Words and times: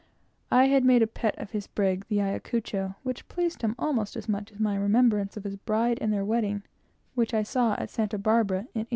I 0.49 0.65
had 0.65 0.83
made 0.83 1.03
a 1.03 1.05
pet 1.05 1.37
of 1.37 1.51
his 1.51 1.67
brig, 1.67 2.07
the 2.07 2.21
Ayacucho, 2.23 2.95
which 3.03 3.27
pleased 3.27 3.61
him 3.61 3.75
almost 3.77 4.15
as 4.17 4.27
much 4.27 4.51
as 4.51 4.59
my 4.59 4.75
remembrance 4.75 5.37
of 5.37 5.43
his 5.43 5.57
bride 5.57 5.99
and 6.01 6.11
their 6.11 6.25
wedding, 6.25 6.63
which 7.13 7.35
I 7.35 7.43
saw 7.43 7.73
at 7.75 7.91
Santa 7.91 8.17
Barbara 8.17 8.61
in 8.73 8.89
1836. 8.89 8.89